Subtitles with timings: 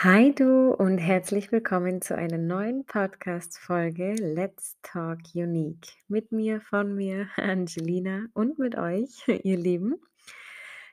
[0.00, 5.86] Hi du und herzlich willkommen zu einer neuen Podcast-Folge Let's Talk Unique.
[6.06, 9.94] Mit mir, von mir, Angelina und mit euch, ihr Lieben.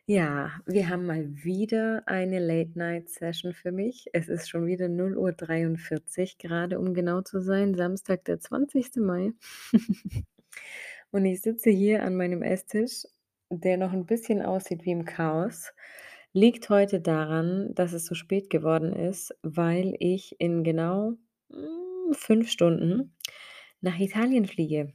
[0.06, 4.06] Ja, wir haben mal wieder eine Late-Night-Session für mich.
[4.14, 8.96] Es ist schon wieder 0:43 Uhr gerade, um genau zu sein, Samstag, der 20.
[8.96, 9.34] Mai.
[11.12, 13.04] Und ich sitze hier an meinem Esstisch,
[13.50, 15.74] der noch ein bisschen aussieht wie im Chaos.
[16.36, 21.14] Liegt heute daran, dass es so spät geworden ist, weil ich in genau,
[21.52, 23.16] hm, 5 Stunden
[23.82, 24.94] nach Italien fliege.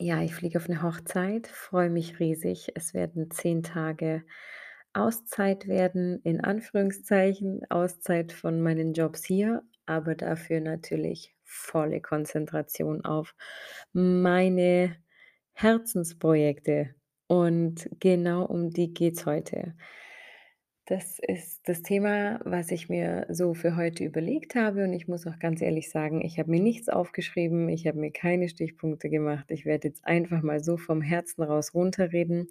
[0.00, 2.68] Ja, ich fliege auf eine Hochzeit, freue mich riesig.
[2.74, 4.24] Es werden 10 Tage
[4.92, 13.34] Auszeit werden, in Anführungszeichen, Auszeit von meinen Jobs hier, aber dafür natürlich volle Konzentration auf
[13.92, 14.96] meine
[15.52, 16.94] Herzensprojekte.
[17.26, 19.74] Und genau um die geht's heute.
[20.88, 25.26] Das ist das Thema, was ich mir so für heute überlegt habe und ich muss
[25.26, 29.50] auch ganz ehrlich sagen, ich habe mir nichts aufgeschrieben, ich habe mir keine Stichpunkte gemacht.
[29.50, 32.48] Ich werde jetzt einfach mal so vom Herzen raus runterreden.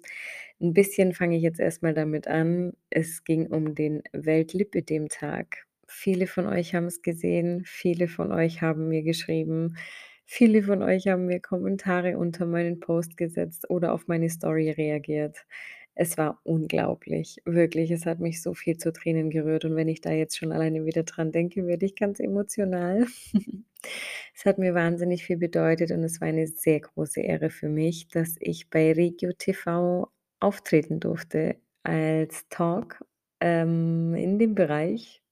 [0.60, 2.74] Ein bisschen fange ich jetzt erst mal damit an.
[2.90, 5.66] Es ging um den Weltlipödem-Tag.
[5.88, 9.74] Viele von euch haben es gesehen, viele von euch haben mir geschrieben,
[10.26, 15.44] viele von euch haben mir Kommentare unter meinen Post gesetzt oder auf meine Story reagiert.
[16.00, 17.90] Es war unglaublich, wirklich.
[17.90, 20.84] Es hat mich so viel zu Tränen gerührt und wenn ich da jetzt schon alleine
[20.84, 23.06] wieder dran denke, werde ich ganz emotional.
[24.34, 28.08] Es hat mir wahnsinnig viel bedeutet und es war eine sehr große Ehre für mich,
[28.08, 30.10] dass ich bei Regio TV
[30.40, 33.04] auftreten durfte als Talk,
[33.40, 35.22] ähm, in dem Bereich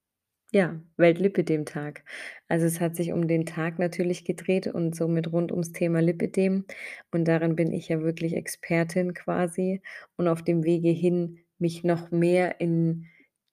[0.52, 2.04] ja, Welt-Lipödem-Tag.
[2.48, 6.64] Also, es hat sich um den Tag natürlich gedreht und somit rund ums Thema Lipödem
[7.12, 9.82] und darin bin ich ja wirklich Expertin quasi.
[10.16, 13.06] Und auf dem Wege hin, mich noch mehr in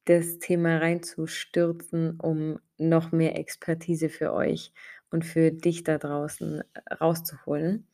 [0.05, 4.73] das Thema reinzustürzen, um noch mehr Expertise für euch
[5.11, 7.87] und für dich da draußen, äh, rauszuholen,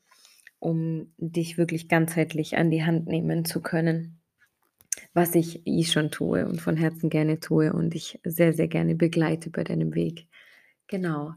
[0.59, 4.18] um dich wirklich ganzheitlich an die Hand nehmen zu können
[5.13, 8.95] was ich eh schon tue und von Herzen gerne tue und ich sehr, sehr gerne
[8.95, 10.27] begleite bei deinem Weg.
[10.87, 11.33] Genau.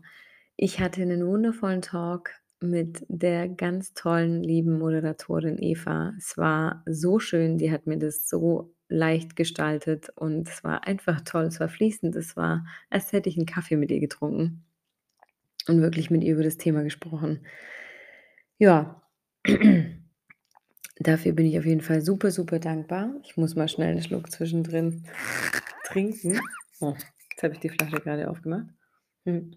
[0.56, 6.12] Ich hatte einen wundervollen Talk mit der ganz tollen, lieben Moderatorin Eva.
[6.16, 11.22] Es war so schön, die hat mir das so leicht gestaltet und es war einfach
[11.22, 14.64] toll, es war fließend, es war, als hätte ich einen Kaffee mit ihr getrunken
[15.66, 17.46] und wirklich mit ihr über das Thema gesprochen.
[18.58, 19.02] Ja.
[21.02, 23.10] Dafür bin ich auf jeden Fall super, super dankbar.
[23.24, 25.04] Ich muss mal schnell 'n Schluck zwischendrin
[25.84, 26.38] trinken.
[26.80, 26.94] Oh,
[27.30, 28.66] jetzt habe ich die Flasche grade aufgemacht.
[29.24, 29.56] Mhm.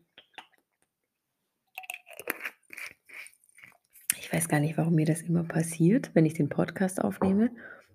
[4.20, 7.52] Ich weiß gar nicht, warum mir das immer passiert, wenn ich den Podcast aufnehme,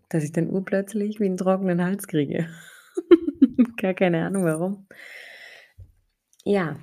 [0.09, 2.49] dass ich dann urplötzlich wie 'n trockenen Hals kriege.
[3.77, 4.87] Gar keine Ahnung warum.
[6.45, 6.79] Ja,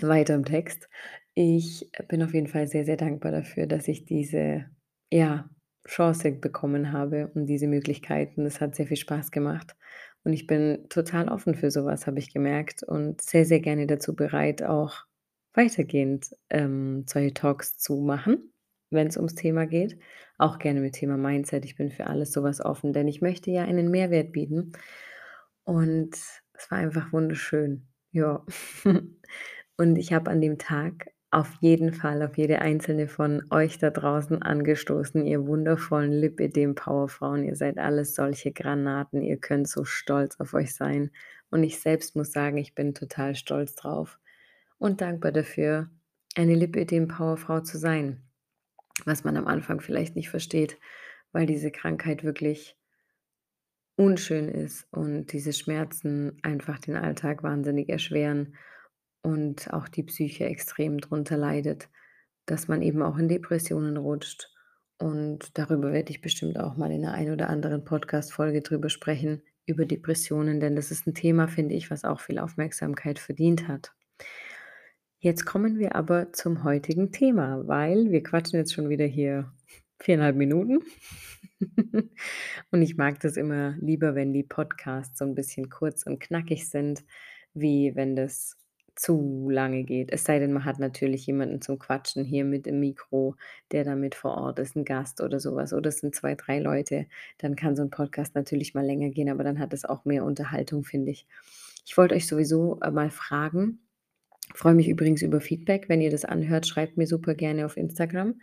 [0.00, 0.88] weiter im Text.
[1.34, 4.66] Ich bin auf jeden Fall sehr, sehr dankbar dafür, dass ich diese,
[5.12, 5.48] ja,
[5.88, 8.46] Chance bekommen habe und diese Möglichkeiten.
[8.46, 9.74] Es hat sehr viel Spaß gemacht
[10.24, 13.86] und ich bin total offen für so was, habe ich gemerkt und sehr, sehr gerne
[13.86, 15.06] dazu bereit, auch
[15.54, 18.52] weitergehend, ähm, solche Talks zu machen,
[18.90, 19.98] wenn's ums Thema geht.
[20.36, 21.64] Auch gerne mit Thema Mindset.
[21.64, 24.72] Ich bin für alles so was offen, denn ich möchte ja einen Mehrwert bieten
[25.64, 27.88] und es war einfach wunderschön.
[28.12, 28.44] Ja.
[29.80, 33.90] Und ich habe an dem Tag auf jeden Fall auf jede einzelne von euch da
[33.90, 37.44] draußen angestoßen, ihr wundervollen Lipödem-Powerfrauen.
[37.44, 39.20] Ihr seid alles solche Granaten.
[39.20, 41.10] Ihr könnt so stolz auf euch sein.
[41.50, 44.18] Und ich selbst muss sagen, ich bin total stolz drauf
[44.78, 45.90] und dankbar dafür,
[46.34, 48.22] eine Lipödem-Powerfrau zu sein.
[49.04, 50.78] Was man am Anfang vielleicht nicht versteht,
[51.32, 52.76] weil diese Krankheit wirklich
[53.96, 58.54] unschön ist und diese Schmerzen einfach den Alltag wahnsinnig erschweren
[59.28, 61.90] und auch die Psyche extrem drunter leidet,
[62.46, 64.48] dass man eben auch in Depressionen rutscht.
[64.96, 69.42] Und darüber werde ich bestimmt auch mal in der ein oder anderen Podcast-Folge drüber sprechen,
[69.66, 73.92] über Depressionen, denn das ist ein Thema, finde ich, was auch viel Aufmerksamkeit verdient hat.
[75.18, 79.52] Jetzt kommen wir aber zum heutigen Thema, weil wir quatschen jetzt schon wieder hier
[80.00, 80.78] 4,5 Minuten.
[82.70, 86.68] Und ich mag das immer lieber, wenn die Podcasts so ein bisschen kurz und knackig
[86.70, 87.04] sind,
[87.52, 88.56] wie wenn das
[88.98, 90.12] zu lange geht.
[90.12, 93.36] Es sei denn, man hat natürlich jemanden zum Quatschen hier mit im Mikro,
[93.72, 95.72] der da mit vor Ort ist, 'n Gast oder sowas.
[95.72, 97.06] oder es sind 2, 3 Leute,
[97.38, 100.24] dann kann so 'n Podcast natürlich mal länger gehen, aber dann hat es auch mehr
[100.24, 101.26] Unterhaltung, finde ich.
[101.86, 103.80] Ich wollte euch sowieso, äh, mal fragen
[104.54, 105.88] freue mich übrigens über Feedback.
[105.88, 108.40] Wenn ihr das anhört, schreibt mir super gerne auf Instagram,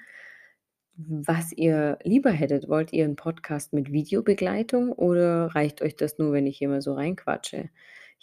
[0.97, 2.69] was ihr lieber hättet.
[2.69, 6.81] Wollt ihr 'n Podcast mit Videobegleitung oder reicht euch das nur, wenn ich hier mal
[6.81, 7.69] so reinquatsche?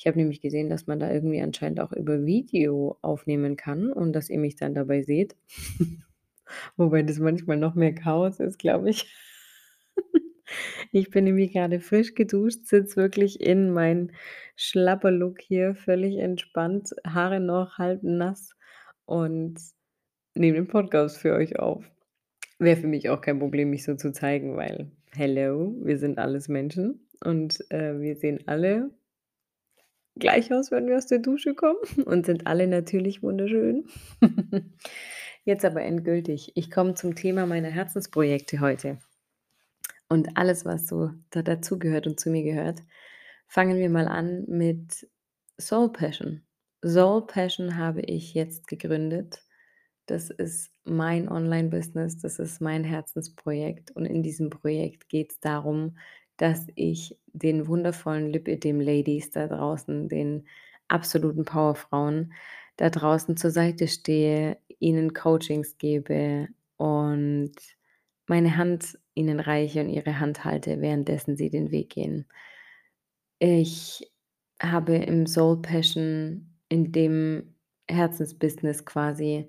[0.02, 4.12] Ich habe nämlich gesehen, dass man da irgendwie anscheinend auch über Video aufnehmen kann und
[4.14, 5.36] dass ihr mich dann dabei seht.
[6.76, 9.14] Wobei das manchmal noch mehr Chaos ist, glaube ich.
[10.90, 14.12] Ich bin nämlich grade frisch geduscht, sitze wirklich in mein
[14.56, 18.54] Schlabberlook hier, völlig entspannt, Haare noch halb nass
[19.06, 19.58] und
[20.34, 21.90] nehme den Podcast für euch auf.
[22.58, 26.48] Wäre für mich auch kein Problem, mich so zu zeigen, weil hello, wir sind alles
[26.48, 28.90] Menschen und, äh, wir sehen alle
[30.16, 33.86] gleich aus, wenn wir aus der Dusche kommen und sind alle natürlich wunderschön.
[35.44, 36.52] Jetzt aber endgültig.
[36.54, 38.98] Ich komme zum Thema meiner Herzensprojekte heute
[40.08, 42.82] und alles, was so da dazugehört und zu mir gehört.
[43.48, 45.08] Fangen wir mal an mit
[45.60, 46.42] Soul Passion.
[46.84, 49.42] Soul Passion habe ich jetzt gegründet.
[50.06, 55.96] Das ist mein Online-Business, das ist mein Herzensprojekt und in diesem Projekt geht's darum,
[56.36, 60.46] dass ich den wundervollen Lipödem-Ladies da draußen, den
[60.88, 62.32] absoluten Powerfrauen
[62.76, 67.52] da draußen zur Seite stehe, ihnen Coachings gebe und
[68.26, 72.26] meine Hand ihnen reiche und ihre Hand halte, währenddessen sie den Weg gehen.
[73.38, 74.10] Ich
[74.60, 77.54] habe im Soul Passion, in dem
[77.88, 79.48] Herzensbusiness quasi,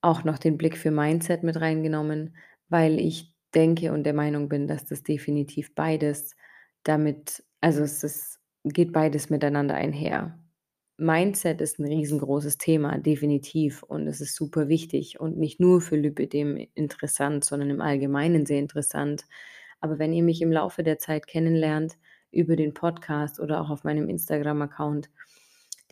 [0.00, 2.36] auch noch den Blick für Mindset mit reingenommen,
[2.68, 6.36] weil ich denke und der Meinung bin, dass das definitiv beides
[6.84, 10.38] damit also, es ist geht beides miteinander einher.
[10.98, 15.96] Mindset ist 'n riesengroßes Thema, definitiv, und es ist super wichtig und nicht nur für
[15.96, 19.24] Lipödem interessant, sondern im Allgemeinen sehr interessant.
[19.80, 21.96] Aber wenn ihr mich im Laufe der Zeit kennenlernt
[22.32, 25.10] über den Podcast oder auch auf meinem Instagram-Account,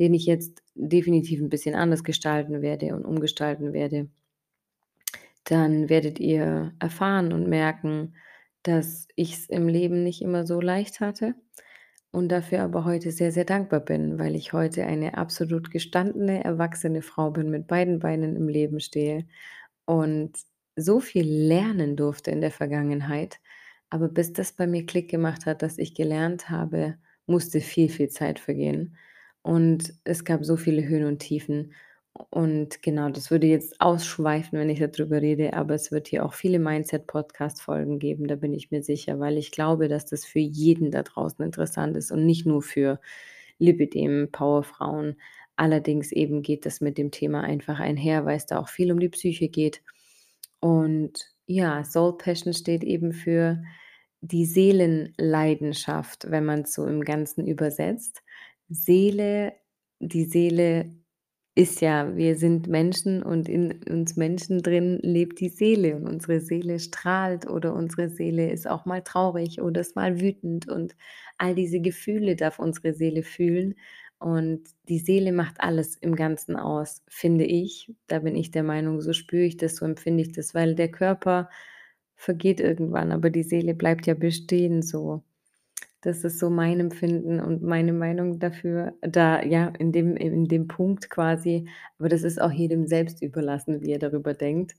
[0.00, 4.08] den ich jetzt definitiv 'n bisschen anders gestalten werde und umgestalten werde
[5.44, 8.14] dann werdet ihr erfahren und merken,
[8.62, 11.34] dass ich's im Leben nicht immer so leicht hatte
[12.12, 17.02] und dafür aber heute sehr, sehr dankbar bin, weil ich heute eine absolut gestandene, erwachsene
[17.02, 19.26] Frau bin, mit beiden Beinen im Leben stehe
[19.86, 20.32] und
[20.76, 23.38] so viel lernen durfte in der Vergangenheit.
[23.90, 26.96] Aber bis das bei mir Klick gemacht hat, dass ich gelernt habe,
[27.26, 28.96] musste viel, viel Zeit vergehen.
[29.42, 31.72] Und es gab so viele Höhen und Tiefen.
[32.30, 36.24] Und genau, das würde jetzt ausschweifen, wenn ich da drüber rede, aber es wird hier
[36.24, 40.40] auch viele Mindset-Podcast-Folgen geben, da bin ich mir sicher, weil ich glaube, dass das für
[40.40, 43.00] jeden da draußen interessant ist und nicht nur für
[43.58, 45.16] Lipödem, Powerfrauen.
[45.56, 49.08] Allerdings eben geht das mit dem Thema einfach einher, weil's da auch viel um die
[49.08, 49.82] Psyche geht.
[50.60, 53.62] Und ja, Soul Passion steht eben für
[54.20, 58.22] die Seelenleidenschaft, wenn man's so im Ganzen übersetzt.
[58.68, 59.54] Seele
[60.00, 60.90] die Seele
[61.56, 66.40] ist ja wir sind Menschen und in uns Menschen drin lebt die Seele und unsere
[66.40, 70.94] Seele strahlt oder unsere Seele ist auch mal traurig oder ist mal wütend und
[71.38, 73.74] all diese Gefühle darf unsere Seele fühlen
[74.18, 77.90] und die Seele macht alles im Ganzen aus, finde ich.
[78.06, 80.90] Da bin ich der Meinung, so spüre ich das, so empfinde ich das, weil der
[80.90, 81.48] Körper
[82.16, 85.22] vergeht irgendwann, aber die Seele bleibt ja bestehen so.
[86.02, 90.66] Das ist so mein Empfinden und meine Meinung dafür da ja, in dem in dem
[90.66, 91.68] Punkt quasi,
[91.98, 94.76] aber das ist auch jedem selbst überlassen, wie er darüber denkt.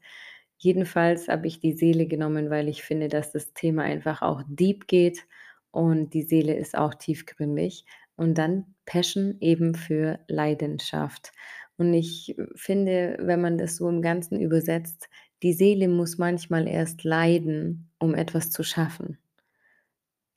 [0.58, 4.88] Jedenfalls habe ich die Seele genommen, weil ich finde, dass das Thema einfach auch deep
[4.88, 5.26] geht
[5.72, 7.86] und die Seele ist auch tiefgründig
[8.16, 11.32] und dann Passion eben für Leidenschaft.
[11.78, 15.10] Und ich finde, wenn man das so im Ganzen übersetzt,
[15.44, 19.18] die Seele muss manchmal erst leiden, um etwas zu schaffen.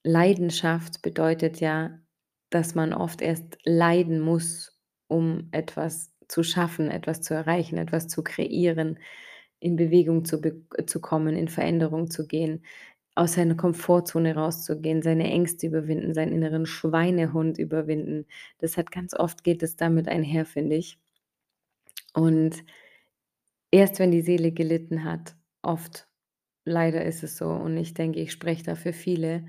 [0.04, 1.98] Leidenschaft bedeutet ja,
[2.50, 8.22] dass man oft erst leiden muss, um etwas zu schaffen, etwas zu erreichen, etwas zu
[8.22, 8.98] kreieren,
[9.60, 12.64] in Bewegung zu be zu kommen, in Veränderung zu gehen,
[13.14, 18.26] aus seiner Komfortzone rauszugehen, seine Ängste überwinden, seinen inneren Schweinehund überwinden.
[18.58, 20.98] Das hat ganz oft geht es damit einher, finde ich.
[22.14, 22.64] Und
[23.70, 26.08] erst wenn die Seele gelitten hat, oft,
[26.64, 29.46] leider ist es so und ich denke, ich spreche da für viele,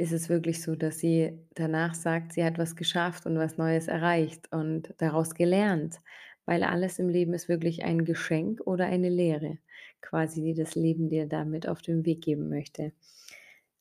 [0.00, 3.86] ist es wirklich so, dass sie danach sagt, sie hat was geschafft und was Neues
[3.86, 5.98] erreicht und daraus gelernt,
[6.46, 9.58] weil alles im Leben ist wirklich ein Geschenk oder eine Lehre,
[10.00, 12.92] quasi, die das Leben dir da mit auf den Weg geben möchte.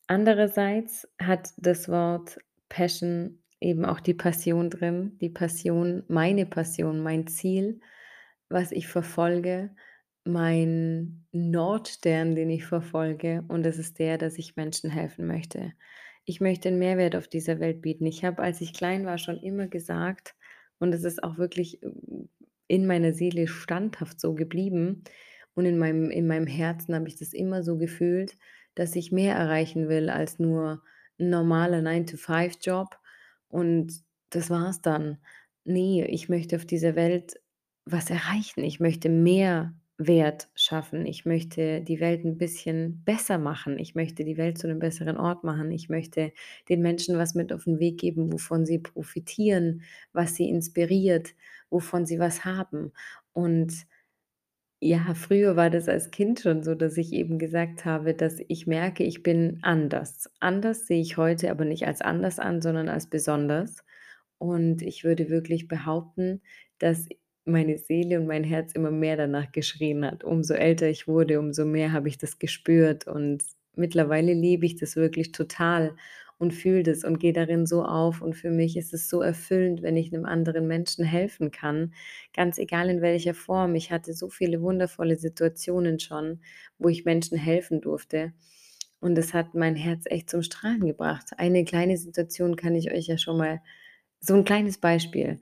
[0.08, 7.28] Andererseits hat das Wort Passion eben auch die Passion drin, die Passion meine Passion, mein
[7.28, 7.80] Ziel,
[8.50, 9.70] was ich verfolge,
[10.26, 15.74] mein Nordstern, den ich verfolge und das ist der, dass ich Menschen helfen möchte.
[16.30, 18.06] Ich möchte 'n Mehrwert auf dieser Welt bieten.
[18.06, 20.36] Ich habe, als ich klein war, schon immer gesagt
[20.78, 22.30] und es ist auch wirklich, hm,
[22.68, 25.04] in meiner Seele standhaft so geblieben
[25.56, 28.38] und in meinem in meinem Herzen habe ich das immer so gefühlt,
[28.76, 30.84] dass ich mehr erreichen will als nur
[31.20, 32.96] 'n normaler Nine-to-five-Job
[33.48, 33.92] und
[34.30, 35.18] das war's dann.
[35.66, 37.42] Ne, ich möchte auf dieser Welt
[37.86, 38.64] was erreichen.
[38.64, 41.06] Ich möchte mehr Wert schaffen.
[41.06, 43.78] Ich möchte die Welt 'n bisschen besser machen.
[43.78, 45.72] Ich möchte die Welt zu 'nem besseren Ort machen.
[45.72, 46.32] Ich möchte
[46.70, 49.82] den Menschen was mit auf 'n Weg geben, wovon sie profitieren,
[50.14, 51.36] was sie inspiriert,
[51.70, 52.94] wovon sie was haben.
[53.34, 53.74] Und
[54.82, 58.68] ja, früher war das als Kind schon so, dass ich eben gesagt habe, dass ich
[58.68, 60.30] merke, ich bin anders.
[60.40, 63.78] Anders sehe ich heute aber nicht als anders an, sondern als besonders.
[64.40, 66.42] Und ich würde wirklich behaupten,
[66.80, 67.08] dass
[67.50, 70.24] meine Seele und mein Herz immer mehr danach geschrien hat.
[70.24, 73.44] Umso älter ich wurde, umso mehr habe ich das gespürt und
[73.76, 75.96] mittlerweile lebe ich das wirklich total
[76.38, 79.82] und fühle das und gehe darin so auf und für mich ist es so erfüllend,
[79.82, 81.94] wenn ich 'nem anderen Menschen helfen kann,
[82.34, 83.76] ganz egal in welcher Form.
[83.76, 86.42] Ich hatte so viele wundervolle Situationen schon,
[86.78, 88.34] wo ich Menschen helfen durfte
[89.02, 91.28] und das hat mein Herz echt zum Strahlen gebracht.
[91.38, 93.62] Eine kleine Situation kann ich euch ja schon mal
[94.22, 95.40] so 'n kleines Beispiel,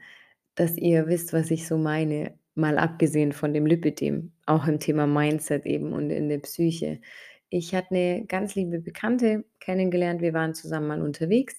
[0.57, 5.07] dass ihr wisst, was ich so meine, mal abgesehen von dem Lipödem, auch im Thema
[5.07, 7.01] Mindset eben und in der Psyche.
[7.49, 10.21] Ich hatte 'ne ganz liebe Bekannte kennengelernt.
[10.21, 11.57] Wir waren zusammen mal unterwegs.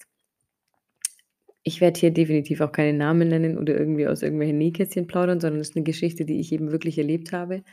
[1.65, 5.59] Ich werde hier definitiv auch keine Namen nennen oder irgendwie aus irgendwelchen Nähkästchen plaudern, sondern
[5.59, 7.63] das ist 'ne Geschichte, die ich eben wirklich erlebt habe.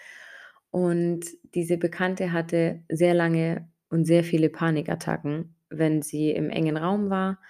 [0.71, 7.11] Und diese Bekannte hatte sehr lange und sehr viele Panikattacken, wenn sie im engen Raum
[7.11, 7.41] war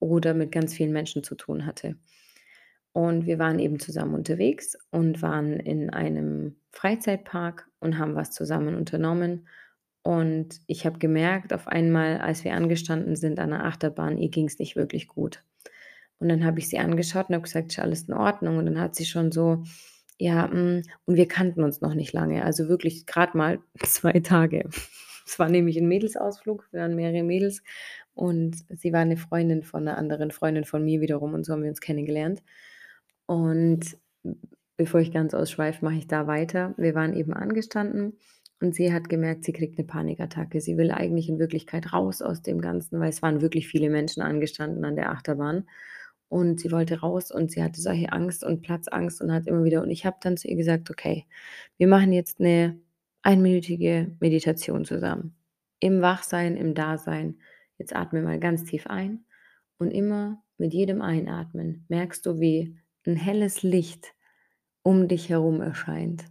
[0.00, 1.96] oder mit ganz vielen Menschen zu tun hatte.
[2.96, 8.74] Und wir waren eben zusammen unterwegs und waren in einem Freizeitpark und haben was zusammen
[8.74, 9.46] unternommen.
[10.02, 14.58] Und ich habe gemerkt auf einmal, als wir angestanden sind an der Achterbahn, ihr ging's
[14.58, 15.44] nicht wirklich gut.
[16.20, 18.80] Und dann habe ich sie angeschaut und habe gesagt: „Ist alles in Ordnung?“ Und dann
[18.80, 19.64] hat sie schon so:
[20.18, 24.68] „Ja, hm“ und wir kannten uns noch nicht lange, also wirklich grad mal 2 Tage.
[25.26, 27.62] Es war nämlich 'n Mädelsausflug, wir waren mehrere Mädels
[28.14, 31.62] und sie war 'ne Freundin von 'ner anderen Freundin von mir wiederum und so haben
[31.62, 32.42] wir uns kennengelernt.
[33.28, 33.98] Und
[34.78, 36.74] bevor ich ganz ausschweife, mache ich da weiter.
[36.78, 38.14] Wir waren eben angestanden
[38.60, 40.60] und sie hat gemerkt, sie kriegt 'ne Panikattacke.
[40.62, 44.22] Sie will eigentlich in Wirklichkeit raus aus dem Ganzen, weil es waren wirklich viele Menschen
[44.22, 45.68] angestanden an der Achterbahn.
[46.30, 49.82] Und sie wollte raus und sie hatte solche Angst und Platzangst und hat immer wieder
[49.82, 51.26] und ich habe dann zu ihr gesagt: „Okay,
[51.78, 52.80] wir machen jetzt 'ne
[53.22, 55.36] einminütige Meditation zusammen.
[55.80, 57.38] Im Wachsein, im Dasein.
[57.78, 59.24] Jetzt atme mal ganz tief ein
[59.78, 62.76] und immer mit jedem Einatmen merkst du, wie
[63.08, 64.14] 'n helles Licht
[64.84, 66.26] um dich herum erscheint,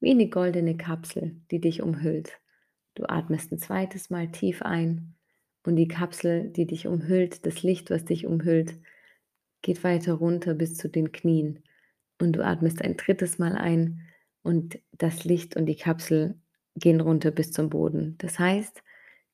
[0.00, 2.40] wie 'ne goldene Kapsel, die dich umhüllt.
[2.94, 5.14] Du atmest 'n zweites Mal tief ein
[5.64, 8.74] und die Kapsel, die dich umhüllt, das Licht, was dich umhüllt,
[9.62, 11.60] geht weiter runter bis zu den Knien.
[12.20, 14.02] Und du atmest ein drittes Mal ein
[14.42, 16.40] und das Licht und die Kapsel
[16.76, 18.16] gehen runter bis zum Boden.
[18.18, 18.82] Das heißt,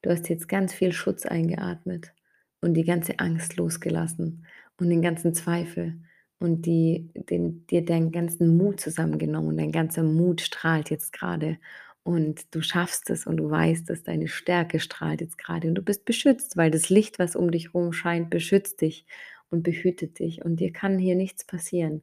[0.03, 2.15] du hast jetzt ganz viel Schutz eingeatmet
[2.63, 4.47] und die ganze Angst losgelassen
[4.79, 6.01] und den ganzen Zweifel
[6.41, 11.59] und die den dir deinen ganzen Mut zusammengenommen dein ganzer Mut strahlt jetzt grade
[12.05, 15.83] und du schaffst es und du weißt es, deine Stärke strahlt jetzt grade und du
[15.83, 19.05] bist beschützt, weil das Licht, was um dich rum scheint, beschützt dich
[19.51, 22.03] und behütet dich und dir kann hier nichts passieren.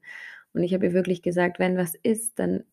[0.53, 2.63] Und ich habe ihr wirklich gesagt: „Wenn was ist, dann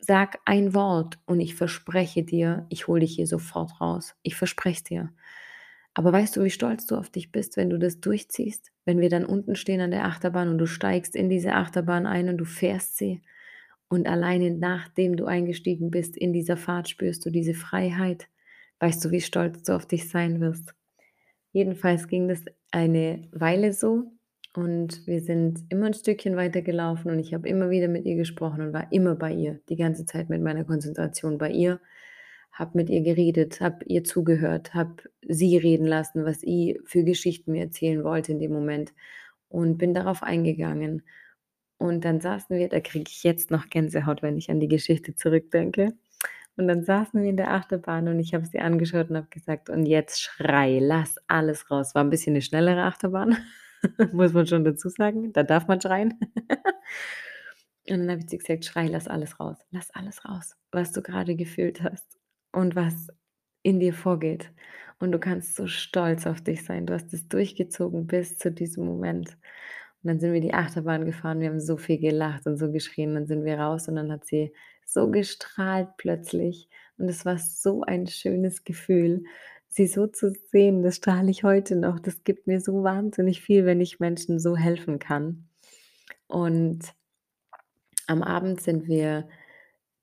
[0.00, 4.14] sag ein Wort und ich verspreche dir, ich hole dich hier sofort raus.
[4.22, 5.10] Ich verspreche dir.“
[5.98, 8.70] Aber weißt du, wie stolz du auf dich bist, wenn du das durchziehst?
[8.84, 12.28] Wenn wir dann unten stehen an der Achterbahn und du steigst in diese Achterbahn ein
[12.28, 13.20] und du fährst sie
[13.88, 18.28] und alleine nachdem du eingestiegen bist in dieser Fahrt spürst du diese Freiheit.
[18.78, 20.72] Weißt du, wie stolz du auf dich sein wirst?
[21.52, 24.12] Jedenfalls ging das eine Weile so
[24.54, 28.62] und wir sind immer 'n Stückchen weitergelaufen und ich habe immer wieder mit ihr gesprochen
[28.62, 31.80] und war immer bei ihr, die ganze Zeit mit meiner Konzentration bei ihr,
[32.58, 34.96] habe mit ihr geredet, habe ihr zugehört, habe
[35.26, 38.92] sie reden lassen, was sie für Geschichten mir erzählen wollte in dem Moment
[39.48, 41.02] und bin darauf eingegangen.
[41.78, 45.14] Und dann saßen wir da kriege ich jetzt noch Gänsehaut, wenn ich an die Geschichte
[45.14, 45.94] zurückdenke.
[46.56, 49.70] Und dann saßen wir in der Achterbahn und ich habe sie angeschaut und habe gesagt:
[49.70, 53.36] „Und jetzt schrei, lass alles raus.“ War 'n bisschen 'ne schnellere Achterbahn,
[54.12, 55.32] muss man schon dazu sagen.
[55.32, 56.14] Da darf man schreien.
[57.90, 59.56] Und dann habe ich ihr gesagt: „Schrei, lass alles raus.
[59.70, 62.17] Lass alles raus, was du grade gefühlt hast
[62.52, 63.08] und was
[63.62, 64.52] in dir vorgeht.
[65.00, 66.86] Und du kannst so stolz auf dich sein.
[66.86, 69.30] Du hast es durchgezogen bis zu diesem Moment.“
[70.02, 71.40] Und dann sind wir die Achterbahn gefahren.
[71.40, 73.14] Wir haben so viel gelacht und so geschrien.
[73.14, 74.52] Dann sind wir raus und dann hat sie
[74.84, 79.24] so gestrahlt plötzlich und es war so ein schönes Gefühl,
[79.68, 80.82] sie so zu sehen.
[80.82, 82.00] Das strahle ich heute noch.
[82.00, 85.48] Das gibt mir so wahnsinnig viel, wenn ich Menschen so helfen kann.
[86.26, 86.94] Und
[88.06, 89.28] am Abend sind wir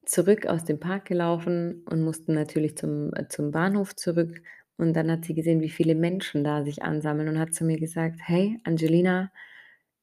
[0.06, 4.42] zurück aus dem Park gelaufen und mussten natürlich zum äh, zum Bahnhof zurück.
[4.78, 7.80] Und dann hat sie gesehen, wie viele Menschen da sich ansammeln und hat zu mir
[7.80, 9.32] gesagt: „Hey, Angelina“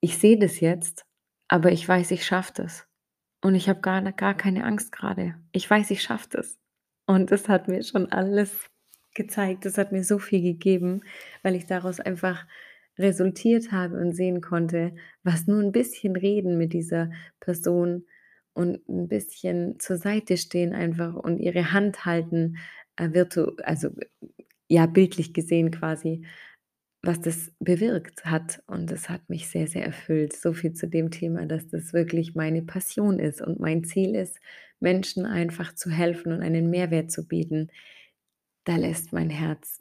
[0.00, 1.04] ich sehe das jetzt,
[1.49, 2.87] aber ich weiß, ich schaffe das.
[3.42, 5.37] Und ich habe gar gar keine Angst grade.
[5.52, 6.59] Ich weiß, ich schaffe das.
[7.06, 8.71] Und das hat mir schon alles
[9.14, 9.64] gezeigt.
[9.66, 11.02] Das hat mir so viel gegeben,
[11.42, 12.47] weil ich daraus einfach
[12.99, 14.94] resultiert habe und sehen konnte,
[15.25, 18.06] was nur 'n bisschen reden mit dieser Person
[18.54, 22.59] und 'n bisschen zur Seite stehen einfach und ihre Hand halten,
[22.97, 23.90] äh, virtu also,
[24.68, 26.25] ja, bildlich gesehen quasi,
[27.02, 28.62] was das bewirkt hat.
[28.68, 30.35] Und das hat mich sehr, sehr erfüllt.
[30.35, 34.38] So viel zu dem Thema, dass das wirklich meine Passion ist und mein Ziel ist,
[34.80, 37.68] Menschen einfach zu helfen und einen Mehrwert zu bieten.
[38.66, 39.80] Da lässt mein Herz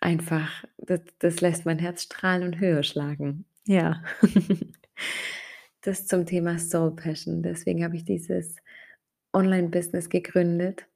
[0.00, 3.46] einfach das das lässt mein Herz strahlen und höher schlagen.
[3.66, 4.02] Ja.
[5.84, 7.42] Das zum Thema Soul Passion.
[7.42, 8.56] Deswegen habe ich dieses
[9.34, 10.86] Online-Business gegründet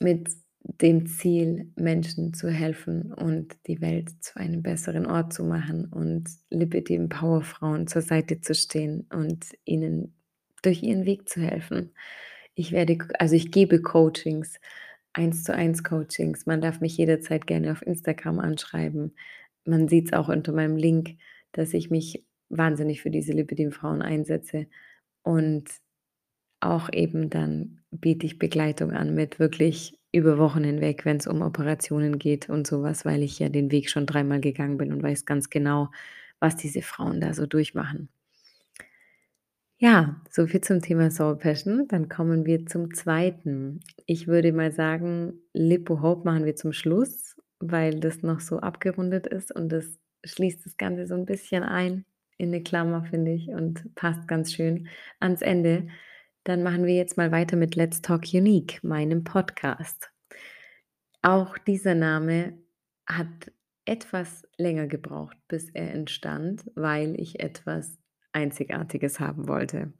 [0.00, 0.28] mit
[0.60, 6.28] dem Ziel, Menschen zu helfen und die Welt zu einem besseren Ort zu machen und
[6.50, 10.16] Lipidem Powerfrauen zur Seite zu stehen und ihnen
[10.62, 11.92] durch ihren Weg zu helfen.
[12.56, 14.58] Ich werde also, ich gebe Coachings,
[15.12, 16.44] Eins-zu-eins Coachings.
[16.44, 19.14] Man darf mich jederzeit gerne auf Instagram anschreiben.
[19.64, 21.18] Man sieht's auch unter meinem Link,
[21.52, 24.66] dass ich mich wahnsinnig für diese Lipidem-Frauen einsetze.
[25.22, 25.66] Und
[26.60, 32.18] auch eben dann biete ich Begleitung an mit wirklich über Wochen hinweg, wenn's um Operationen
[32.18, 35.26] geht und so was, weil ich ja den Weg schon dreimal gegangen bin und weiß
[35.26, 35.90] ganz genau,
[36.40, 38.08] was diese Frauen da so durchmachen.
[39.80, 41.86] Ja, so viel zum Thema Soul Passion.
[41.86, 43.80] Dann kommen wir zum 2.
[44.06, 49.28] Ich würde mal sagen, Lipo Hope machen wir zum Schluss, weil das noch so abgerundet
[49.28, 52.04] ist und das schließt das Ganze so 'n bisschen ein
[52.38, 54.88] in 'ne Klammer, finde ich, und passt ganz schön
[55.20, 55.88] ans Ende.
[56.44, 60.10] Dann machen wir jetzt mal weiter mit Let's Talk Unique, meinem Podcast.
[61.22, 62.58] Auch dieser Name
[63.06, 63.52] hat
[63.84, 67.98] etwas länger gebraucht, bis er entstand, weil ich etwas
[68.32, 69.92] Einzigartiges haben wollte.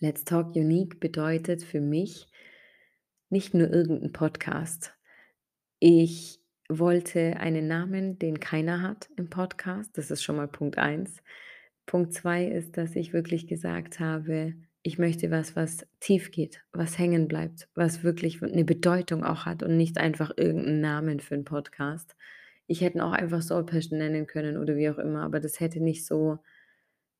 [0.00, 2.26] Let's Talk Unique bedeutet für mich
[3.30, 4.94] nicht nur irgend 'n Podcast.
[5.78, 9.96] Ich wollte einen Namen, den keiner hat im Podcast.
[9.98, 11.22] Das ist schon mal Punkt 1.
[11.86, 16.98] Punkt 2 ist, dass ich wirklich gesagt habe: „Ich möchte was, was tief geht, was
[16.98, 21.20] hängen bleibt, was wirklich w 'ne Bedeutung auch hat und nicht einfach irgend 'n Namen
[21.20, 22.16] für 'n Podcast.“
[22.66, 25.80] Ich hätte auch einfach Soul Passion nennen können oder wie auch immer, aber das hätte
[25.80, 26.38] nicht so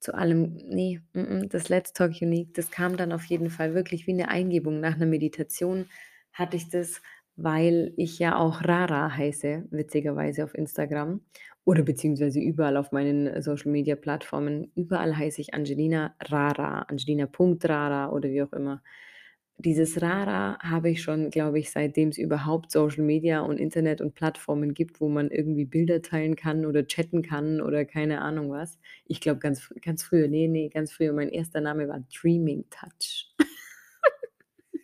[0.00, 4.06] zu allem ne, m-m, das Let's Talk Unique, das kam dann auf jeden Fall wirklich
[4.08, 4.80] wie 'ne Eingebung.
[4.80, 5.86] Nach 'ner Meditation
[6.34, 7.02] hatte ich das,
[7.36, 11.20] weil ich ja auch Rara heiße, witzigerweise auf Instagram
[11.64, 14.70] oder beziehungsweise überall auf meinen Social-Media-Plattformen.
[14.76, 18.82] Überall heiße ich Angelina Rara, Angelina.Rara oder wie auch immer.
[19.58, 24.74] Dieses Rara habe ich schon, glaube ich, seitdem's überhaupt Social Media und Internet und Plattformen
[24.74, 28.78] gibt, wo man irgendwie Bilder teilen kann oder chatten kann oder keine Ahnung was.
[29.06, 31.52] Ich glaube ganz ganz früher ne, ne, ganz früher mein 1.
[31.54, 33.32] Name war Dreaming Touch.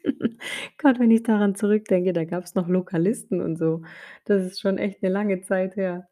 [0.79, 3.83] Grad wenn ich daran zurückdenke, da gab's noch Lokalisten und so.
[4.25, 6.09] Das ist schon echt 'ne lange Zeit her.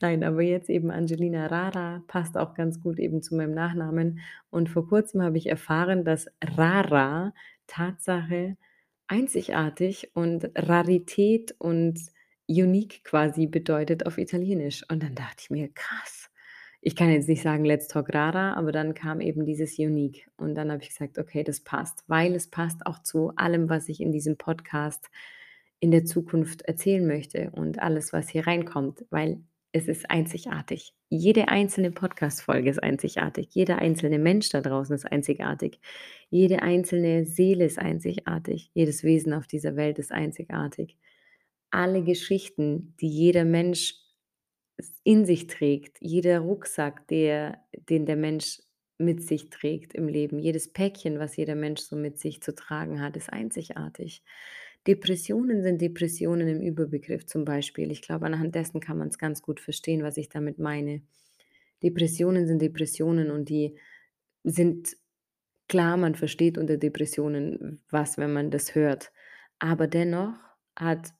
[0.00, 4.20] Nein, aber jetzt eben Angelina Rara passt auch ganz gut eben zu meinem Nachnamen.
[4.50, 7.34] Und vor Kurzem habe ich erfahren, dass Rara
[7.66, 8.56] Tatsache
[9.08, 12.00] einzigartig und Rarität und
[12.48, 14.84] unique quasi bedeutet auf Italienisch.
[14.90, 16.25] Und dann dachte ich mir: „Krass.“
[16.86, 20.30] Ich kann jetzt nicht sagen Let's Talk Rara, aber dann kam eben dieses Unique.
[20.36, 23.88] Und dann habe ich gesagt: „Okay, das passt“, weil es passt auch zu allem, was
[23.88, 25.10] ich in diesem Podcast
[25.80, 29.40] in der Zukunft erzählen möchte und alles, was hier reinkommt, weil
[29.72, 30.94] es ist einzigartig.
[31.08, 33.48] Jede einzelne Podcast-Folge ist einzigartig.
[33.50, 35.80] Jeder einzelne Mensch da draußen ist einzigartig.
[36.30, 38.70] Jede einzelne Seele ist einzigartig.
[38.74, 40.96] Jedes Wesen auf dieser Welt ist einzigartig.
[41.72, 44.05] Alle Geschichten, die jeder Mensch
[45.04, 48.60] in sich trägt, jeder Rucksack, der den der Mensch
[48.98, 53.00] mit sich trägt im Leben, jedes Päckchen, was jeder Mensch so mit sich zu tragen
[53.00, 54.22] hat, ist einzigartig.
[54.86, 57.90] Depressionen sind Depressionen im Überbegriff zum Beispiel.
[57.90, 61.02] Ich glaube, anhand dessen kann man's ganz gut verstehen, was ich damit meine.
[61.82, 63.76] Depressionen sind Depressionen und die
[64.44, 64.96] sind
[65.68, 69.12] klar, man versteht unter Depressionen was, wenn man das hört.
[69.58, 70.34] Aber dennoch
[70.76, 71.12] hat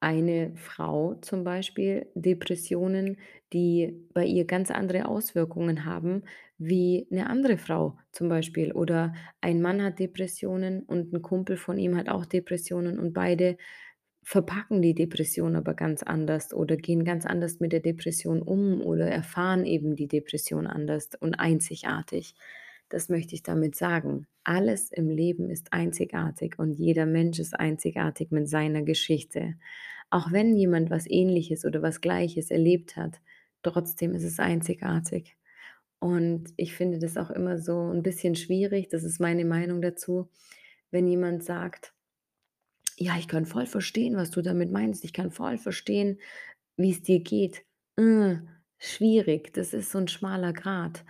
[0.00, 3.18] eine Frau zum Beispiel Depressionen,
[3.52, 6.22] die bei ihr ganz andere Auswirkungen haben
[6.58, 8.72] wie 'ne andere Frau zum Beispiel.
[8.72, 13.56] Oder ein Mann hat Depressionen und 'n Kumpel von ihm hat auch Depressionen und beide
[14.24, 19.06] verpacken die Depression aber ganz anders oder gehen ganz anders mit der Depression um oder
[19.08, 22.34] erfahren eben die Depression anders und einzigartig.
[22.90, 24.26] Das möchte ich damit sagen.
[24.44, 29.54] Alles im Leben ist einzigartig und jeder Mensch ist einzigartig mit seiner Geschichte.
[30.10, 33.20] Auch wenn jemand was Ähnliches oder was Gleiches erlebt hat,
[33.62, 35.36] trotzdem ist es einzigartig.
[36.00, 40.28] Und ich finde das auch immer so 'n bisschen schwierig, das ist meine Meinung dazu,
[40.92, 41.92] wenn jemand sagt:
[42.98, 45.04] „Ja, ich kann voll verstehen, was du damit meinst.
[45.04, 46.18] Ich kann voll verstehen,
[46.76, 47.64] wie's dir geht.“
[47.98, 48.48] Hm,
[48.78, 51.04] schwierig, das ist so 'n schmaler Grat.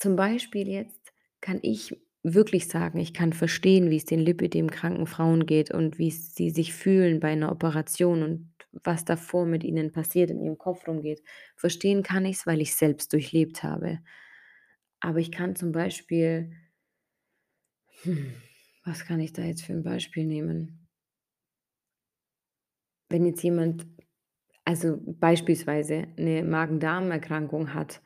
[0.00, 5.72] Zum Beispiel jetzt kann ich wirklich sagen, ich kann verstehen, wie's den lipödemkranken Frauen geht
[5.74, 8.52] und wie sie sich fühlen bei 'ner Operation und
[8.84, 11.20] was davor mit ihnen passiert, in ihrem Kopf rumgeht.
[11.56, 13.98] Verstehen kann ich's, weil ich's selbst durchlebt habe.
[15.02, 16.52] Aber ich kann zum Beispiel
[18.02, 18.32] hm,
[18.84, 20.86] was kann ich da jetzt für 'n Beispiel nehmen?
[23.10, 23.86] Wenn jetzt jemand
[24.64, 28.02] also, beispielsweise 'ne Magen-Darm-Erkrankung hat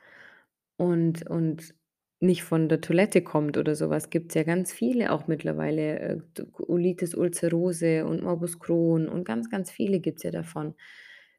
[0.77, 1.75] und und
[2.23, 6.17] nicht von der Toilette kommt oder so was, gibt's ja ganz viele auch mittlerweile, äh,
[6.37, 10.75] d Colitis ulcerosa und Morbus Crohn und ganz, ganz viele gibt's ja davon.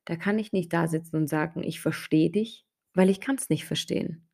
[0.04, 4.28] Da kann ich nicht dasitzen und sagen: „Ich verstehe dich“, weil ich kann's nicht verstehen.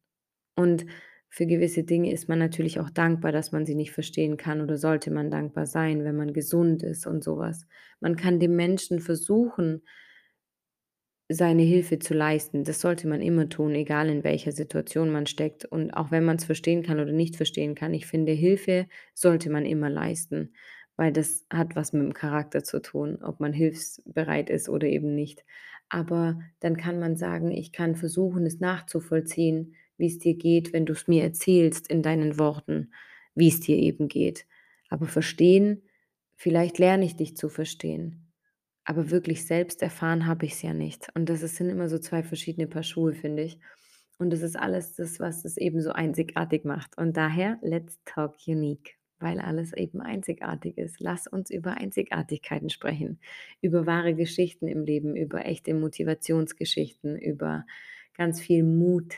[0.57, 0.87] Und
[1.29, 4.79] für gewisse Dinge ist man natürlich auch dankbar, dass man sie nicht verstehen kann oder
[4.79, 7.67] sollte man dankbar sein, wenn man gesund ist und so was.
[8.01, 9.83] Man kann dem Menschen versuchen
[11.31, 12.65] seine Hilfe zu leisten.
[12.65, 16.45] Das sollte man immer tun, egal in welcher Situation man steckt und auch wenn man's
[16.45, 17.95] verstehen kann oder nicht verstehen kann.
[17.95, 20.55] Ich finde, Hilfe sollte man immer leisten,
[20.97, 25.45] weil das hat was mit'm Charakter zu tun, ob man hilfsbereit ist oder eben nicht.
[25.89, 31.09] Aber dann kann man sagen: „Ich kann versuchen, es nachzuvollziehen, wie's dir geht, wenn du's
[31.09, 32.93] mir erzählst in deinen Worten,
[33.35, 34.47] wie's dir eben geht.
[34.89, 35.83] Aber verstehen
[36.37, 38.30] vielleicht lerne ich dich zu verstehen,
[38.85, 42.67] aber wirklich selbst erfahren habe ich's ja nicht.“ Und das sind immer so 2 verschiedene
[42.67, 43.59] Paar Schuhe, finde ich.
[44.19, 46.99] Und das ist alles das, was es eben so einzigartig macht.
[46.99, 51.01] Und daher let's talk unique, weil alles eben einzigartig ist.
[51.01, 53.19] Lass uns über Einzigartigkeiten sprechen,
[53.63, 57.65] über wahre Geschichten im Leben, über echte Motivationsgeschichten, über
[58.15, 59.15] ganz viel Mut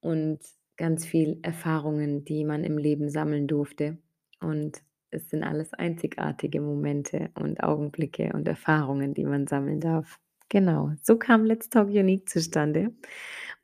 [0.00, 0.38] und
[0.76, 3.98] ganz viel Erfahrungen, die man im Leben sammeln durfte.
[4.40, 4.82] Und
[5.14, 10.18] es sind alles einzigartige Momente und Augenblicke und Erfahrungen, die man sammeln darf.
[10.48, 12.92] Genau, so kam let's talk unique zustande.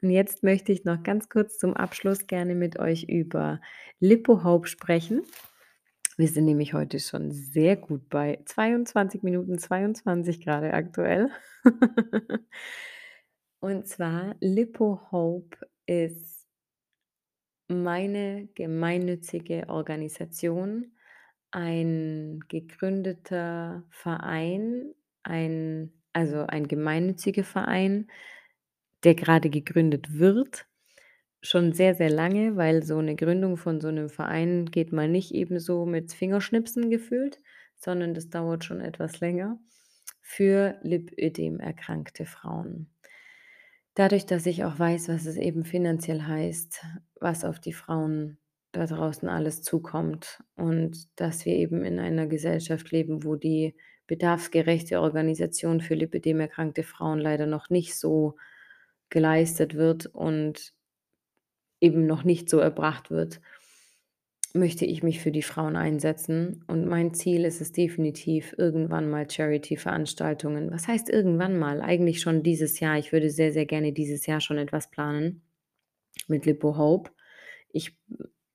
[0.02, 3.60] Und jetzt möchte ich noch ganz kurz zum Abschluss gerne mit euch über
[3.98, 5.22] Lipo Hope sprechen.
[6.16, 11.30] Wir sind nämlich heute schon sehr gut bei 22 Minuten 22 grade aktuell.
[13.60, 16.48] Und zwar Lipo Hope ist
[17.68, 20.92] meine gemeinnützige Organisation,
[21.52, 28.08] ein gegründeter Verein, ein also, ein gemeinnütziger Verein,
[29.04, 30.66] der grade gegründet wird,
[31.42, 35.34] schon sehr, sehr lange, weil so 'ne Gründung von so 'nem Verein geht mal nicht
[35.34, 37.40] eben so mit Fingerschnipsen gefühlt,
[37.76, 39.58] sondern das dauert schon etwas länger,
[40.22, 42.90] für Lipödem-erkrankte Frauen.
[43.96, 46.84] Dadurch, dass ich auch weiß, was es eben finanziell heißt,
[47.20, 48.38] was auf die Frauen
[48.72, 53.74] da draußen alles zukommt und dass wir eben in einer Gesellschaft leben, wo die
[54.06, 58.36] bedarfsgerechte Organisation für Lipödem-erkrankte Frauen leider noch nicht so
[59.08, 60.72] geleistet wird und
[61.80, 63.40] eben noch nicht so erbracht wird,
[64.52, 66.64] möchte ich mich für die Frauen einsetzen.
[66.66, 71.80] Und mein Ziel ist es definitiv, irgendwann mal Charity-Veranstaltungen was heißt irgendwann mal?
[71.80, 72.98] Eigentlich schon dieses Jahr.
[72.98, 75.42] Ich würde sehr, sehr gerne dieses Jahr schon etwas planen
[76.26, 77.10] mit Lipo Hope.
[77.72, 77.96] Ich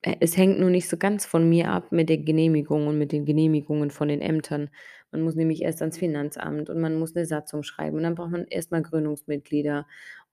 [0.06, 3.12] äh, es hängt nur nicht so ganz von mir ab mit der Genehmigung und mit
[3.12, 4.70] den Genehmigungen von den Ämtern.
[5.12, 8.32] Man muss nämlich erst ans Finanzamt und man muss 'ne Satzung schreiben und dann braucht
[8.32, 9.88] man erst mal Gründungsmitglieder.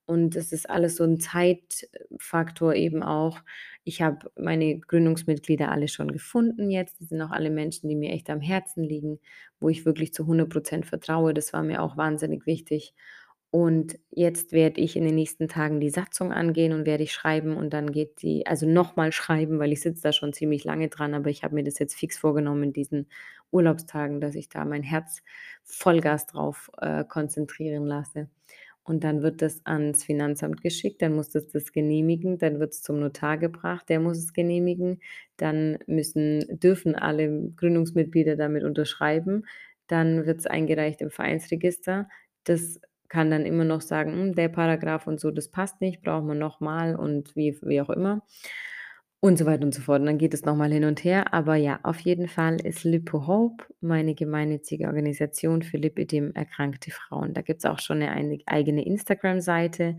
[0.05, 3.39] Und das ist alles so 'n Zeitfaktor eben auch.
[3.85, 6.99] Ich habe meine Gründungsmitglieder alle schon gefunden jetzt.
[6.99, 9.19] Die sind auch alle Menschen, die mir echt am Herzen liegen,
[9.61, 11.33] wo ich wirklich zu 100 % vertraue.
[11.33, 12.93] Das war mir auch wahnsinnig wichtig.
[13.55, 17.55] Und jetzt werde ich in den nächsten Tagen die Satzung angehen und werde ich schreiben
[17.55, 20.89] und dann geht die also, noch mal schreiben, weil ich sitze da schon ziemlich lange
[20.89, 23.07] dran, aber ich habe mir das jetzt fix vorgenommen in diesen
[23.51, 25.21] Urlaubstagen, dass ich da mein Herz
[25.63, 28.27] Vollgas drauf, äh, konzentrieren lasse.
[28.83, 32.99] Und dann wird das ans Finanzamt geschickt, dann muss das das genehmigen, dann wird's zum
[32.99, 34.99] Notar gebracht, der muss es genehmigen.
[35.37, 39.45] Dann müssen dürfen alle Gründungsmitglieder damit unterschreiben.
[39.87, 42.09] Dann wird's eingereicht im Vereinsregister.
[42.45, 42.79] Das
[43.13, 46.35] kann dann immer noch sagen: „Hm, der Paragraph und so, das passt nicht, brauchen wir
[46.35, 48.23] noch mal“ und wie wie auch immer
[49.23, 50.01] und so weiter und so fort.
[50.01, 51.33] Und dann geht es noch mal hin und her.
[51.33, 57.33] Aber ja, auf jeden Fall ist Lipo Hope meine gemeinnützige Organisation für Lipödem-erkrankte Frauen.
[57.33, 59.95] Da gibt's auch schon 'ne einig eigene Instagram-Seite,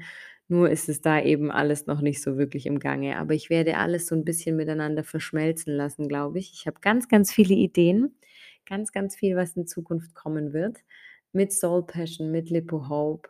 [0.49, 3.17] nur ist es da eben alles noch nicht so wirklich im Gange.
[3.19, 6.53] Aber ich werde alles so 'n bisschen miteinander verschmelzen lassen, glaube ich.
[6.53, 8.15] Ich habe ganz, ganz viele Ideen,
[8.67, 10.77] ganz, ganz viel, was in Zukunft kommen wird
[11.35, 13.29] mit Soul Passion, mit Lipo Hope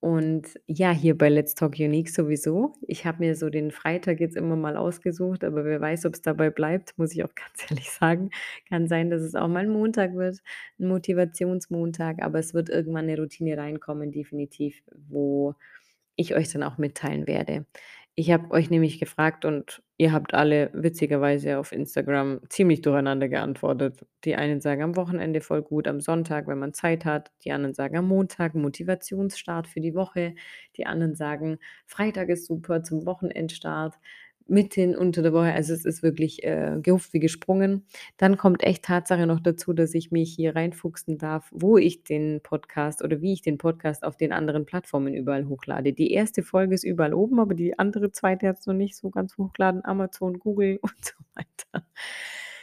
[0.00, 2.74] Und ja, hier bei Let's Talk Unique sowieso.
[2.86, 6.50] Ich habe mir so den Freitag jetzt immer mal ausgesucht, aber wer weiß, ob's dabei
[6.50, 8.30] bleibt, muss ich auch ganz ehrlich sagen.
[8.68, 10.38] Kann sein, dass es auch mal 'n Montag wird,
[10.78, 15.54] 'n Motivationsmontag, aber es wird irgendwann 'ne Routine reinkommen, definitiv, wo
[16.16, 17.66] ich euch dann auch mitteilen werde.
[18.18, 24.06] Ich habe euch nämlich gefragt und ihr habt alle witzigerweise auf Instagram ziemlich durcheinander geantwortet.
[24.24, 27.30] Die einen sagen am Wochenende voll gut, am Sonntag, wenn man Zeit hat.
[27.44, 30.34] Die anderen sagen am Montag, Motivationsstart für die Woche.
[30.78, 33.96] Die anderen sagen, Freitag ist super zum Wochenendstart,
[34.48, 35.52] mitten unter der Woche.
[35.52, 37.86] Also, es ist wirklich, äh, gehupft wie gesprungen.
[38.16, 42.40] Dann kommt echt Tatsache noch dazu, dass ich mich hier reinfuchsen darf, wo ich den
[42.42, 45.92] Podcast oder wie ich den Podcast auf den anderen Plattformen überall hochlade.
[45.92, 46.32] Die 1.
[46.42, 48.36] Folge ist überall oben, aber die andere 2.
[48.42, 51.86] hat's noch nicht so ganz hochgeladen, Amazon, Google und so weiter.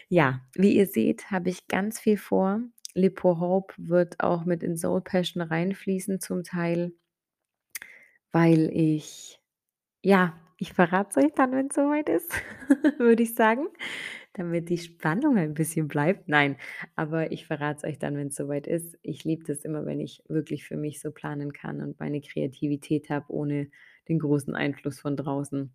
[0.10, 2.62] Ja, wie ihr seht, habe ich ganz viel vor.
[3.16, 6.94] For Hope wird auch mit in Soul Passion reinfließen zum Teil
[8.34, 9.40] weil ich
[10.02, 12.32] ja, ich verrate es euch dann, wenn's so weit ist,
[12.98, 13.68] würde ich sagen,
[14.32, 16.30] damit die Spannung ein bisschen bleibt.
[16.30, 16.56] Nein,
[16.96, 18.98] aber ich verrate es euch dann, wenn's so weit ist.
[19.02, 23.10] Ich liebe das immer, wenn ich wirklich für mich so planen kann und meine Kreativität
[23.10, 23.72] habe, ohne
[24.08, 25.74] den großen Einfluss von draußen.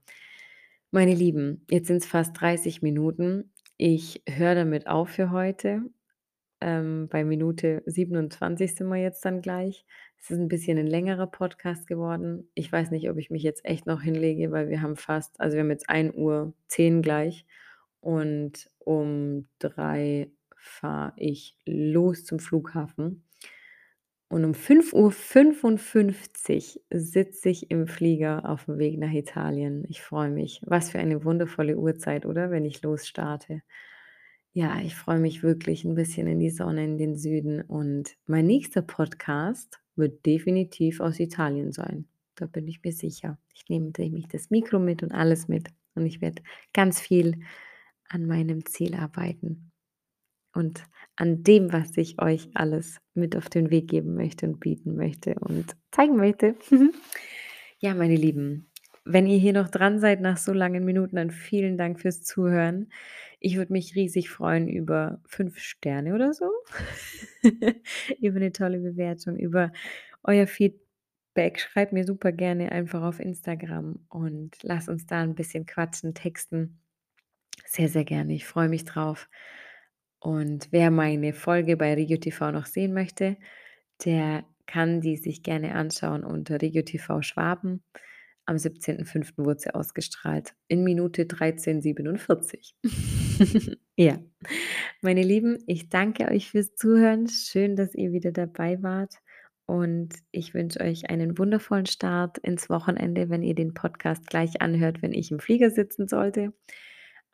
[0.90, 3.52] Meine Lieben, jetzt sind's fast 30 Minuten.
[3.76, 5.82] Ich höre damit auf für heute.
[6.62, 9.84] Ähm, bei Minute 27 sind wir jetzt dann gleich.
[10.20, 12.48] Es ist 'n bisschen 'n längerer Podcast geworden.
[12.54, 15.54] Ich weiß nicht, ob ich mich jetzt echt noch hinlege, weil wir haben fast also,
[15.54, 17.46] wir haben jetzt 1:10 gleich
[18.00, 23.22] und um 3 fahre ich los zum Flughafen.
[24.30, 29.84] Und um 5:55 sitze ich im Flieger aufm Weg nach Italien.
[29.88, 30.60] Ich freue mich.
[30.66, 33.62] Was für eine wundervolle Uhrzeit, oder, wenn ich losstarte?
[34.54, 38.46] Ja, ich freue mich wirklich 'n bisschen in die Sonne, in den Süden und mein
[38.46, 42.06] nächster Podcast wird definitiv aus Italien sein.
[42.36, 43.38] Da bin ich mir sicher.
[43.54, 47.40] Ich nehme nämlich das Mikro mit und alles mit und ich werde ganz viel
[48.08, 49.72] an meinem Ziel arbeiten
[50.54, 50.84] und
[51.16, 55.34] an dem, was ich euch alles mit auf den Weg geben möchte und bieten möchte
[55.40, 56.56] und zeigen möchte.
[57.80, 58.68] Ja, meine Lieben,
[59.08, 62.90] wenn ihr hier noch dran seid nach so langen Minuten, dann vielen Dank fürs Zuhören.
[63.40, 66.50] Ich würde mich riesig freuen über 5 Sterne oder so,
[68.20, 69.72] über 'ne tolle Bewertung, über
[70.24, 71.60] euer Feedback.
[71.60, 76.80] Schreibt mir super gerne einfach auf Instagram und lasst uns da 'n bisschen quatschen, texten.
[77.66, 78.34] Sehr, sehr gerne.
[78.34, 79.28] Ich freue mich drauf.
[80.20, 83.36] Und wer meine Folge bei Regio TV noch sehen möchte,
[84.04, 87.82] der kann die sich gerne anschauen unter Regio TV Schwaben.
[88.48, 89.44] Am 17.05.
[89.44, 92.72] wurde sie ausgestrahlt in Minute 13:47.
[93.96, 94.18] Ja,
[95.02, 97.28] meine Lieben, ich danke euch fürs Zuhören.
[97.28, 99.16] Schön, dass ihr wieder dabei wart
[99.66, 105.02] und ich wünsche euch einen wundervollen Start ins Wochenende, wenn ihr den Podcast gleich anhört,
[105.02, 106.54] wenn ich im Flieger sitzen sollte.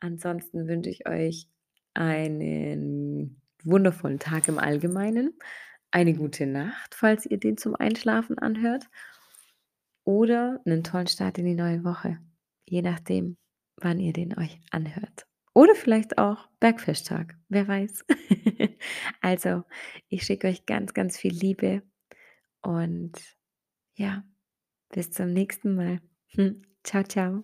[0.01, 1.47] Ansonsten wünsche ich euch
[1.93, 5.37] einen wundervollen Tag im Allgemeinen,
[5.91, 8.89] eine gute Nacht, falls ihr den zum Einschlafen anhört
[10.05, 12.19] oder 'nen tollen Start in die neue Woche,
[12.67, 13.37] je nachdem,
[13.77, 15.27] wann ihr den euch anhört.
[15.53, 18.05] Oder vielleicht auch Bergfesttag, wer weiß.
[19.21, 19.63] Also,
[20.09, 21.81] ich schicke euch ganz, ganz viel Liebe
[22.63, 23.13] und
[23.95, 24.23] ja,
[24.91, 26.01] bis zum nächsten Mal.
[26.83, 27.43] Tschau, tschau.